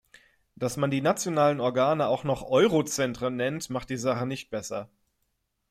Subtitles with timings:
[0.55, 4.89] Dass man die nationalen Organe auch noch "Eurozentren" nennt, macht die Sache nicht besser.